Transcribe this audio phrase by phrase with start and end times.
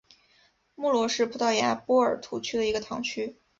[0.73, 3.37] 穆罗是葡萄牙波尔图区的一个堂区。